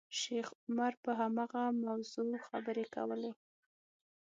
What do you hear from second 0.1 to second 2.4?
شیخ عمر پر هماغه موضوع